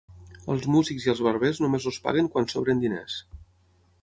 Als 0.53 0.63
músics 0.75 1.05
i 1.07 1.11
als 1.13 1.21
barbers 1.29 1.59
només 1.67 1.87
els 1.93 2.01
paguen 2.09 2.33
quan 2.37 2.51
sobren 2.55 2.83
diners. 2.87 3.23